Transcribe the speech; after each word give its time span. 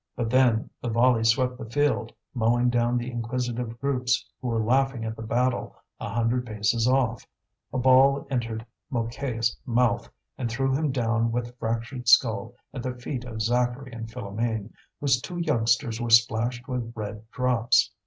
But 0.15 0.31
then 0.31 0.71
the 0.81 0.89
volley 0.89 1.23
swept 1.23 1.59
the 1.59 1.69
field, 1.69 2.11
mowing 2.33 2.71
down 2.71 2.97
the 2.97 3.11
inquisitive 3.11 3.79
groups 3.79 4.27
who 4.41 4.47
were 4.47 4.59
laughing 4.63 5.05
at 5.05 5.15
the 5.15 5.21
battle 5.21 5.75
a 5.99 6.09
hundred 6.09 6.47
paces 6.47 6.87
off. 6.87 7.27
A 7.71 7.77
ball 7.77 8.25
entered 8.31 8.65
Mouquet's 8.89 9.55
mouth 9.63 10.09
and 10.39 10.49
threw 10.49 10.73
him 10.73 10.91
down 10.91 11.31
with 11.31 11.55
fractured 11.59 12.07
skull 12.07 12.55
at 12.73 12.81
the 12.81 12.95
feet 12.95 13.25
of 13.25 13.43
Zacharie 13.43 13.93
and 13.93 14.07
Philoméne, 14.07 14.71
whose 14.99 15.21
two 15.21 15.37
youngsters 15.37 16.01
were 16.01 16.09
splashed 16.09 16.67
with 16.67 16.93
red 16.95 17.29
drops. 17.29 17.91